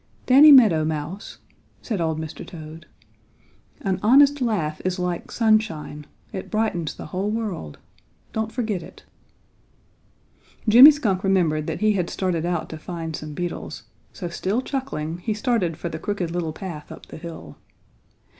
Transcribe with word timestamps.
"Danny 0.25 0.51
Meadow 0.51 0.83
Mouse," 0.83 1.37
said 1.83 2.01
old 2.01 2.19
Mr. 2.19 2.43
Toad, 2.43 2.87
"an 3.81 3.99
honest 4.01 4.41
laugh 4.41 4.81
is 4.83 4.97
like 4.97 5.29
sunshine; 5.31 6.07
it 6.33 6.49
brightens 6.49 6.95
the 6.95 7.05
whole 7.05 7.29
world. 7.29 7.77
Don't 8.33 8.51
forget 8.51 8.81
it." 8.81 9.03
Jimmy 10.67 10.89
Skunk 10.89 11.23
remembered 11.23 11.67
that 11.67 11.81
he 11.81 11.93
had 11.93 12.09
started 12.09 12.47
out 12.47 12.67
to 12.69 12.79
find 12.79 13.15
some 13.15 13.35
beetles, 13.35 13.83
so 14.11 14.27
still 14.27 14.63
chuckling 14.63 15.19
he 15.19 15.35
started 15.35 15.77
for 15.77 15.87
the 15.87 15.99
Crooked 15.99 16.31
Little 16.31 16.51
Path 16.51 16.91
up 16.91 17.05
the 17.05 17.17
hill. 17.17 17.57